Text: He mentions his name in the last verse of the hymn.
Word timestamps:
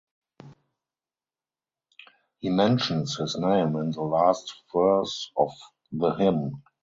He 2.39 2.49
mentions 2.49 3.17
his 3.17 3.37
name 3.37 3.75
in 3.75 3.91
the 3.91 4.01
last 4.01 4.51
verse 4.73 5.29
of 5.37 5.51
the 5.91 6.15
hymn. 6.15 6.63